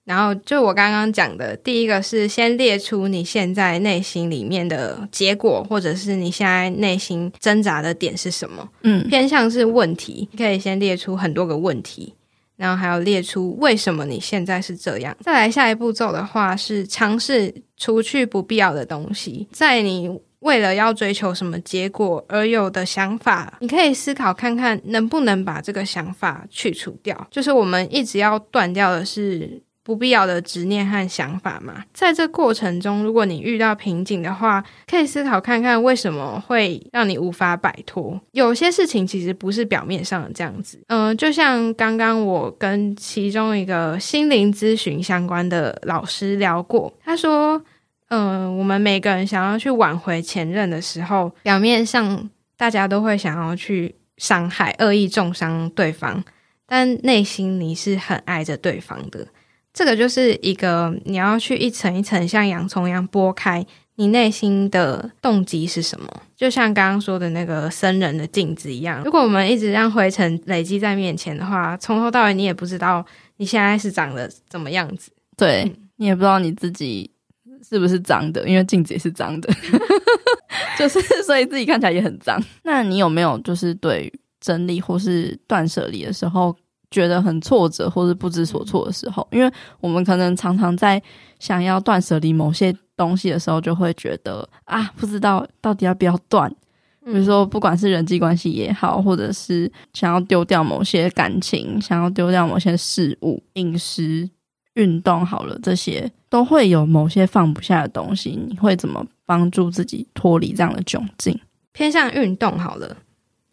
[0.05, 8.69] 然后就我刚刚讲的，第一个是先列出你现在内心里面的结果，或者是你现在内心挣扎的点是什么？
[8.83, 12.12] 嗯，偏向是问题，你可以先列出很多个问题，
[12.57, 15.17] 然后还有列出为什么你现在是这样。
[15.21, 27.27] 再来下一步骤的话是尝试除去不必要的东西，在你为了要追求什么结果而有的想法，你可以思考看看能不能把这个想法去除掉。
[27.31, 29.62] 就是我们一直要断掉的是。
[29.85, 38.18] 不必要的执念和想法嘛，在这过程中，如果你遇到瓶颈的话，可以思考看看为什么会让你无法摆脱。
[38.33, 47.62] 有些事情其实不是表面上的这样子，嗯、就像刚刚我跟其中一个心灵咨询相关的老师聊过，他说，
[48.09, 56.25] 嗯、我们每个人想要去挽回前任的时候，表面上大家都会想要去伤害、恶意中伤对方，
[56.66, 59.27] 但内心你是很爱着对方的。
[59.74, 66.08] 这个就是一个你要去一层一层像洋葱一样剥开，你内心的动机是什么？
[66.37, 69.02] 就像刚刚说的那个生人的镜子一样。
[69.04, 73.04] 如果我们一直让灰尘累积在面前的话，从头到尾你也不知道
[73.38, 75.10] 你现在是长得怎么样子。
[75.37, 77.10] 对，你也不知道你自己
[77.68, 79.52] 是不是脏的，因为镜子也是脏的，
[80.78, 82.40] 就是所以自己看起来也很脏。
[82.62, 86.54] 那你有没有就是对整理或是断舍离的时候，
[86.94, 91.02] 觉得很挫折或是不知所措的时候，因为我们可能常常在
[91.40, 96.48] 想要断舍离某些东西的时候，就会觉得啊，不知道到底要不要断。
[97.04, 104.30] 比如说，不管是人际关系也好，或者是想要丢掉某些感情，想要丢掉某些事物、饮食、
[104.74, 108.30] 运动，好了，这些都会有某些放不下的东西。
[108.48, 111.37] 你会怎么帮助自己脱离这样的窘境？
[111.72, 112.96] 偏向运动好了，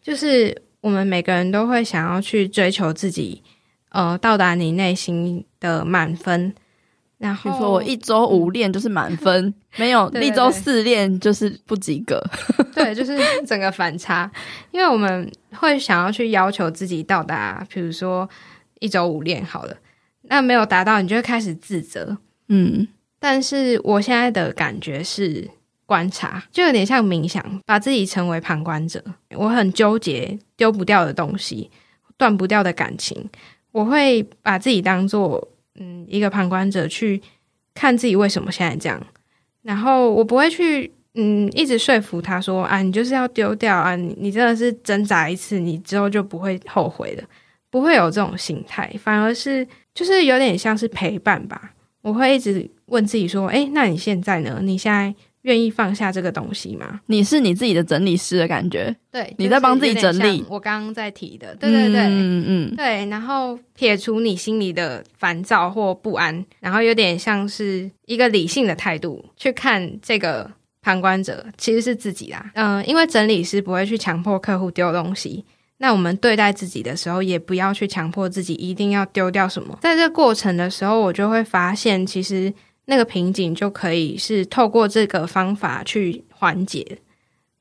[0.00, 0.62] 就是。
[0.82, 3.42] 我们每个人都会想要去追求自己，
[3.88, 6.54] 呃，到达你内心的满分。
[7.18, 12.20] 然后，比如说我一周五练就是满分，没有一周四练就是不及格。
[12.74, 13.16] 对，就是
[13.46, 14.28] 整个反差。
[14.72, 18.28] 因为我们会想要去要求自己到达，比如说
[18.80, 19.76] 一周五练好了，
[20.22, 22.18] 那没有达到，你就会开始自责。
[22.48, 22.88] 嗯，
[23.20, 25.48] 但是我现在的感觉是。
[25.84, 29.02] 观察就有点像冥想，把自己成为旁观者。
[29.36, 31.70] 我很纠结丢不掉的东西，
[32.16, 33.28] 断不掉的感情，
[33.72, 37.20] 我会把自己当做嗯一个旁观者去
[37.74, 39.00] 看自己为什么现在这样。
[39.62, 47.22] 然后我不会去嗯一直说服他说啊，你就是要丢掉啊，你你真的是挣扎一次，你之后就不会后悔的，
[47.70, 51.74] 不会有这种心态，反而是就是有点像是陪伴吧。
[52.00, 54.60] 我会一直问自己说，诶，那你现在呢？
[54.62, 55.14] 你现在？
[55.42, 57.00] 愿意放下这个东西吗？
[57.06, 60.44] 你是你自己的整理师的感觉，对，你在帮自己整理。
[60.48, 63.04] 我刚刚在提的，对对对，嗯嗯，对。
[63.06, 70.48] 然后撇除你心里的烦躁或不安，然后有点像是一个理性的态度去看这个
[70.80, 72.50] 旁观者，其实是自己啦。
[72.54, 75.44] 嗯、呃，因为整理师不会去强迫客户丢东西，
[75.78, 79.76] 那我们对待自己的时候，也不要去强迫自己一定要丢掉什么。
[79.82, 82.54] 在这过程的时候，我就会发现，其实。
[82.86, 86.98] 那个瓶颈就可以是透过这个方法去缓解，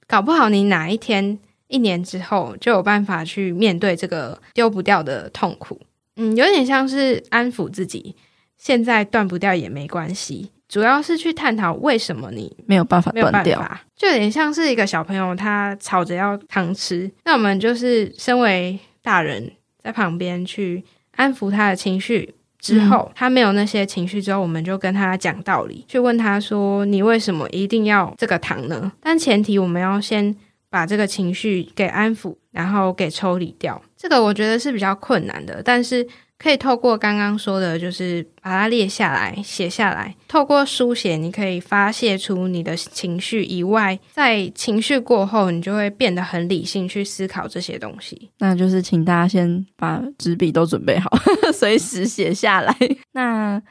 [0.08, 5.80] 搞不好你哪一天一年之后就有办法去面对这个丢不掉的痛苦。
[6.18, 8.16] 嗯，有点像是安抚自己，
[8.58, 13.66] 现在断不掉也没关系，主要是去探讨为什么你没有办法断掉，
[13.96, 19.52] 就有点像是一个小朋友他吵着要糖吃，那我们就是身为大人
[19.84, 20.84] 在旁边去
[21.16, 22.36] 安抚他的情绪。
[22.62, 30.34] 之后，他没有那些情绪之后，我们就跟他讲道理，去问他说：“你为什么一定要这个糖呢？”但前提我们要先
[30.70, 33.82] 把这个情绪给安抚，然后给抽离掉。
[33.98, 36.08] 这个我觉得是比较困难的，但是。
[36.42, 40.16] 可以透过刚刚说的，就是把它列下来、写下来。
[40.28, 48.32] 透过书写，你可以发泄出你的情绪以外，在情绪过后，你就会变得很理性去思考这些东西。
[48.40, 51.12] 那就是请大家先把纸笔都准备好，
[51.54, 52.76] 随时写下来。
[53.12, 53.62] 那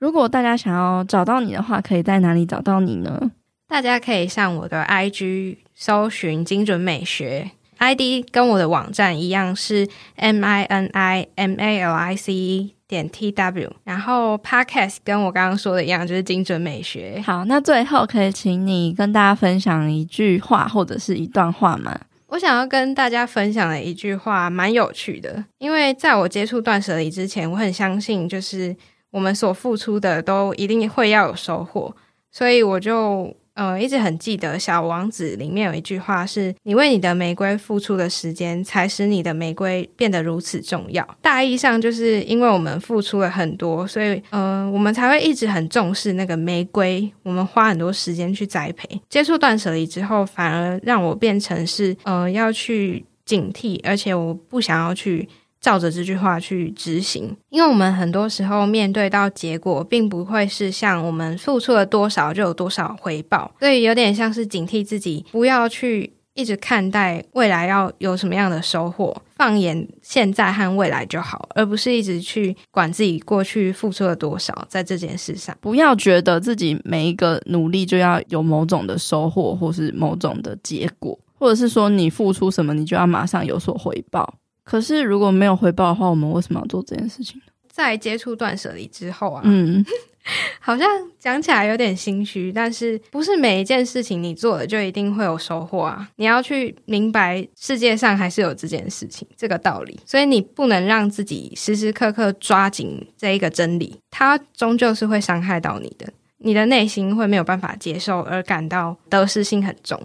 [0.00, 3.30] 如果大家想要找到你的话，可以在哪里找到你呢？
[3.68, 7.50] 大家可以上我的 IG 搜寻“精准美学”。
[7.78, 14.96] ID 跟我的网站一样是 M I N I M A L I C E 点 T W，然后 Podcast
[15.04, 17.22] 跟我刚刚说的一样，就是精准美学。
[17.24, 21.98] 好，那最后可以请你跟大家分享一句话或者是一段话吗？
[22.28, 28.74] 我想要跟大家分享的一句话蛮有趣的，因为在我接触断舍离之前，我很相信就是
[29.10, 31.94] 我们所付出的都一定会要有收获，
[32.32, 33.34] 所以我就。
[33.58, 47.12] 呃，一直很记得《小王子》里面有一句话是：“你为你的玫瑰付出的时间，才使你的玫瑰变得如此重要。”大意上就是因为我们付出了很多，所以呃，我们才会一直很重视那个玫瑰。
[47.24, 48.88] 我们花很多时间去栽培。
[49.08, 55.28] 接触断舍离之后，反而让我变成是呃要去警惕，而且我不想要去。
[55.60, 75.56] 照着这句话去执行，因为我们很多时候面对到结果，并不会是像我们付出了多少就有多少回报，所以有点像是警惕自己，不要去一直看待未来要有什么样的收获，放眼现在和未来就好，而不是一直去管自己过去付出了多少在这件事上。
[75.60, 84.34] 不要觉得自己每一个努力就要有某种的收获，或是某种的结果，或者是说你付出什么，你就要马上有所回报。
[84.68, 87.44] 可是如果没有回报的话，我们为什么要做这件事情呢？
[87.72, 89.82] 在接触断舍离之后啊，嗯，
[90.60, 90.86] 好像
[91.18, 96.10] 讲起来有点心虚，但是不是每一件事情你做了就一定会有收获啊？
[96.16, 106.06] 你要去明白世界上还是有这件事情这个道理，所以你不能让自己时时刻刻抓紧这一个真理，它终究是会伤害到你的，
[106.36, 109.98] 你的内心会没有办法接受，而感到得失心很重。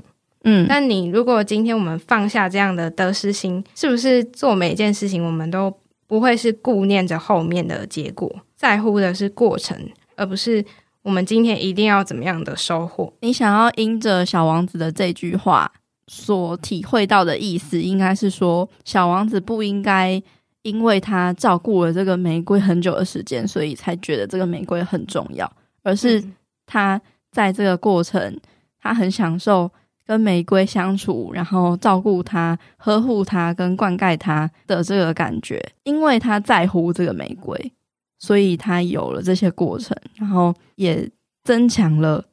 [0.45, 5.73] 嗯，但你如果今天我们放下这样的得失心，是不是做每一件事情我们都
[6.05, 9.77] 不会是顾念着后面的结果，在乎的是过程，
[10.17, 10.63] 而不是
[11.01, 13.13] 我们今天一定要怎么样的收获？
[13.21, 15.71] 你想要因着小王子的这句话
[16.07, 20.21] 所体会到的意思，应该是说，小王子不应该
[20.63, 25.49] 因为他照顾了这个玫瑰很久的时间，所以才觉得这个玫瑰很重要，
[25.83, 26.21] 而是
[26.65, 28.37] 他在这个过程，
[28.81, 29.71] 他很享受。
[30.05, 37.71] 跟玫瑰相处，然后照顾它、呵护它、跟灌溉它的这个感觉，因为他在乎这个玫瑰，
[38.19, 41.09] 所以他有了这些过程，然后也
[41.43, 42.23] 增强了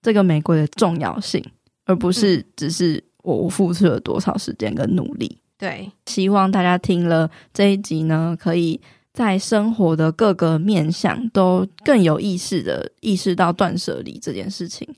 [0.00, 1.44] 这个玫瑰的重要性，
[1.84, 5.38] 而不是只是我付出了多少时间跟努力。
[5.58, 8.80] 对，希望大家听了这一集呢，可以
[9.12, 14.88] 在生活的各个面向都更有意识的意识到断舍离这件事情。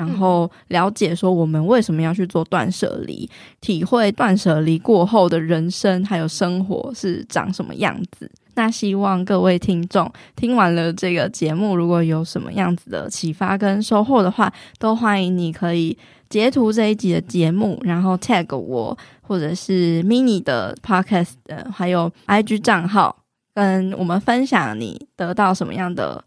[0.00, 3.28] 然后了解说我们为什么要去做断舍离，
[3.60, 8.30] 体会断舍离过后的人生还有生活是长什么样子。
[8.54, 15.96] 那希望各位听众听完了这个节目，如果有什么样子的启发跟收获的话，都欢迎你可以
[16.30, 23.14] 截图这一集的节目，然后 tag 我或者是 mini 的 podcast 的，还有 IG 账号，
[23.54, 26.24] 跟我们分享你得到什么样的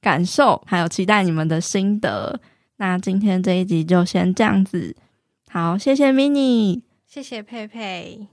[0.00, 2.40] 感受，还有期待你们的心得。
[2.80, 4.96] 那今天这一集就先这样子，
[5.50, 8.26] 好，谢谢 Mini，谢谢佩佩。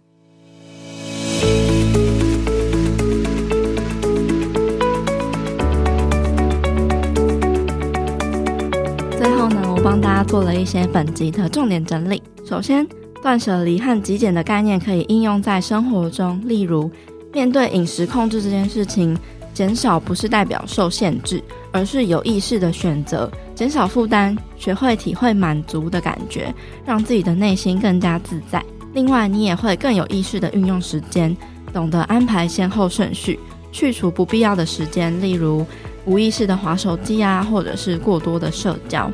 [9.18, 12.24] 最后呢，我帮大家做了一些本集的重点整理。
[12.45, 12.88] 首先，
[13.22, 16.89] 断舍离和极简的概念可以应用在生活中，例如
[17.34, 19.18] 面对饮食控制这件事情，
[19.54, 21.43] 减少不是代表受限制，
[21.74, 26.53] 而是有意识的选择，减少负担，学会体会满足的感觉，
[26.86, 28.64] 让自己的内心更加自在。
[28.93, 31.36] 另外，你也会更有意识的运用时间，
[31.74, 33.39] 懂得安排先后顺序，
[33.72, 35.66] 去除不必要的时间，例如
[36.05, 39.12] 无意识的划手机啊，或者是过多的社交。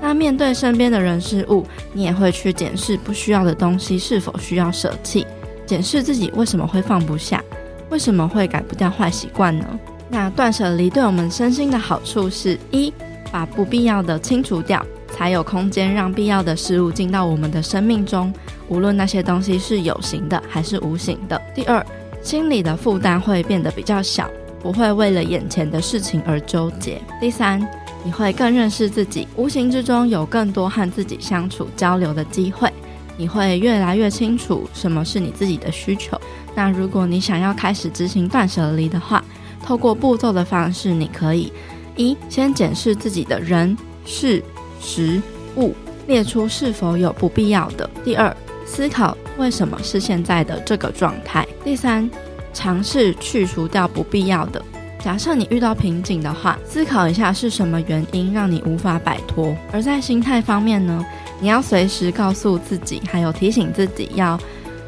[0.00, 5.26] 那面对身边的人事物，你也会去检视不需要的东西是否需要舍弃，
[5.66, 7.44] 检视自己为什么会放不下。
[7.90, 9.66] 为什么会改不掉坏习惯呢？
[10.08, 12.90] 那断舍离对我们身心的好处是：一，
[13.30, 18.32] 把不必要的清除掉，才有空间让必要的事物进到我们的生命中，
[18.68, 21.40] 无论那些东西是有形的还是无形的。
[21.54, 21.84] 第二，
[22.22, 27.00] 心理的负担会变得比较小，不会为了眼前的事情而纠结。
[27.20, 27.60] 第三，
[28.04, 32.72] 你会更认识自己，无形之中有更多和自己相处交流的机会，
[33.16, 36.20] 你会越来越清楚什么是你自己的需求。
[36.54, 39.22] 那如果你想要开始执行断舍离的话，
[39.62, 41.52] 透过步骤的方式，你可以
[41.96, 44.42] 一先检视自己的人事
[44.80, 45.20] 时
[45.56, 45.74] 物，
[46.06, 48.34] 列出是否有不必要的；第二，
[48.64, 52.08] 思考为什么是现在的这个状态；第三，
[52.52, 54.62] 尝试去除掉不必要的。
[55.02, 59.56] 假设你遇到瓶颈的话，思考一下是什么原因让你无法摆脱。
[59.72, 61.04] 而在心态方面呢，
[61.40, 64.38] 你要随时告诉自己，还有提醒自己要。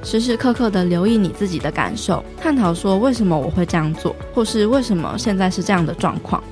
[0.01, 6.43] 时时刻刻的留意你自己的感受，探讨说为什么我会这样做，或是为什么现在是这样的状况，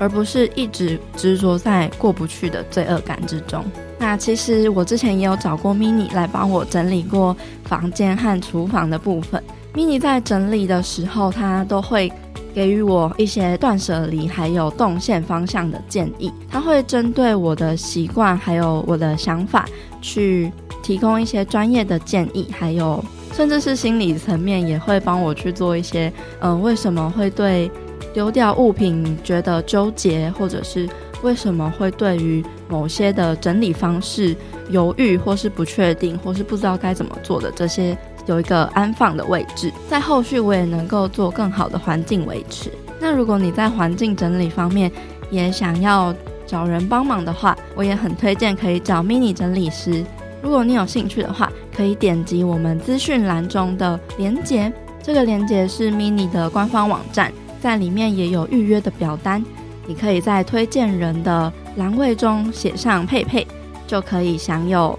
[0.00, 3.64] 而不是一直执着在过不去的罪恶感之中。
[3.98, 9.40] 那其实我之前也有找过 Mini 来帮我整理过房间和厨房的部分。
[9.74, 12.10] Mini 在整理的时候，他都会
[12.52, 16.32] 给予我一些断舍离还有动线方向的建议。
[16.50, 19.68] 他会针对我的习惯还有我的想法
[20.02, 20.50] 去。
[20.82, 27.70] 提供一些专业的建议，还有甚至是心理层面也会帮我去做一些，嗯、为什么会对
[28.12, 30.88] 丢掉物品觉得纠结，或者是
[31.22, 34.36] 为什么会对于某些的整理方式
[34.70, 37.96] 犹豫，或是不确定，或是不知道该怎么做的这些，
[38.26, 42.70] 有一个安放的位置，在后续我也能够做更好的环境维持。
[43.00, 44.90] 那如果你在环境整理方面
[45.30, 46.14] 也想要
[46.46, 50.04] 找人帮忙的话，我也很推荐可以找 Mini 整理师。
[50.42, 59.44] 如果你有兴趣的话，可以点击我们资讯栏中的连接，这个连接是 Mini 的官方网站，在里面也有预约的表单，
[59.86, 63.46] 你可以在推荐人的栏位中写上佩佩，
[63.86, 64.98] 就可以享有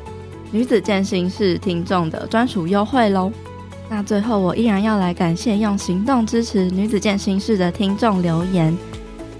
[0.52, 3.32] 女子健心室听众的专属优惠喽。
[3.90, 8.78] 那最后，我依然要来感谢用行动支持女子健心室的听众留言，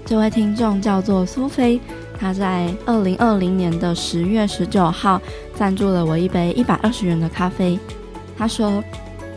[0.04, 1.80] 这位听众叫做苏菲。
[2.18, 5.20] 她在二零二零年的十月十九号
[5.54, 7.78] 赞助了我一杯一百二十元的咖啡。
[8.36, 8.82] 他说，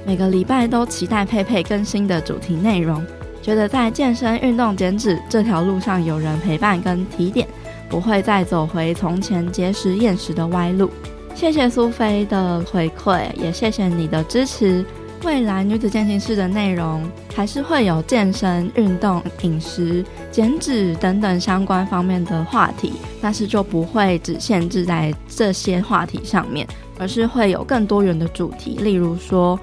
[0.05, 3.03] 每个礼拜都期待佩佩更新的主题内容，
[3.45, 7.47] 觉得在健身、运动、减脂这条路上有人陪伴跟提点，
[7.87, 10.89] 不会再走回从前节食厌食的歪路。
[11.35, 14.83] 谢谢苏菲的回馈，也谢谢你的支持。
[15.23, 26.67] 未来女子健心室的内容还是会有健身、运动、饮食、减脂等等相关方面的话题，但是就不会只限制在这些话题上面，
[26.97, 28.77] 而是会有更多元的主题。
[28.81, 29.59] 例如说，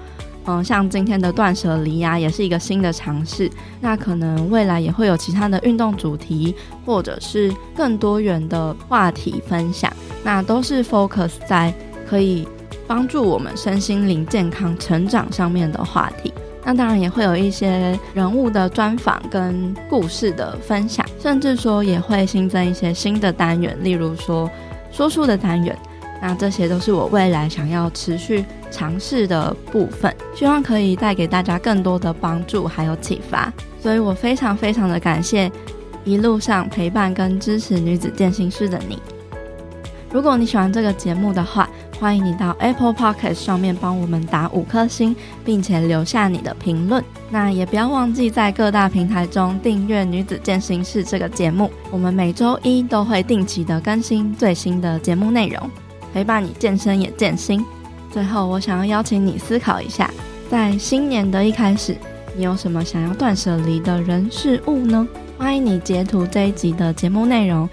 [0.46, 3.50] 嗯，像今天的断舍离呀，也是一个新的尝试。
[3.80, 9.92] 那可能未来也会有其他的运动主题，或者是更多元的话题分享。
[10.24, 11.72] 那都是 focus 在
[12.08, 12.46] 可以。
[12.84, 24.50] 帮助我们身心灵健康成长上面的话题，那当然也会有一些人物的专访跟故事的分享，甚至说也会新增一些新的单元，例如说
[24.90, 25.74] 说书的单元。
[26.24, 33.52] 那这些都是我未来想要持续尝试的部分，希望可以带给大家更多的帮助还有启发。
[33.80, 35.50] 所以我非常非常的感谢
[36.04, 39.02] 一路上陪伴跟支持女子健心室的你。
[40.12, 41.68] 如果你喜欢这个节目的话，
[41.98, 47.02] 欢迎你到 Apple Podcast 上面帮我们打五颗星，并且留下你的评论。
[47.30, 55.70] 那也不要忘记在各大平台中订阅《女子健心室》这个节目，我们每周一都会定期的更新最新的节目内容，
[56.12, 57.64] 陪伴你健身也健心。
[58.10, 60.10] 最后，我想要邀请你思考一下，
[60.50, 61.96] 在新年的一开始，
[62.36, 65.06] 你有什么想要断舍离的人事物呢？
[65.38, 67.68] 欢迎你截图这一集的节目内容。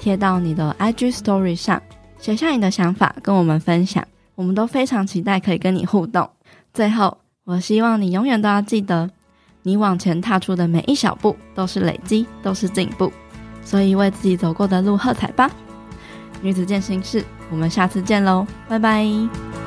[0.00, 1.80] 贴到你的 IG Story 上，
[2.18, 4.02] 写下你的想法，跟我们分享，
[4.34, 6.28] 我们都非常期待可以跟你互动。
[6.74, 9.08] 最后，我希望你永远都要记得，
[9.62, 13.12] 你往前踏出的每一小步都是累积，都是进步。
[13.62, 15.48] 所以为自己走过的路喝彩吧！
[16.40, 19.61] 女子健身室，我们下次见喽，拜拜。